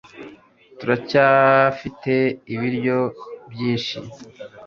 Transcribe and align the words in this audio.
turacyafite 0.79 2.13
ibiryo 2.53 2.97
byinshi 3.51 3.97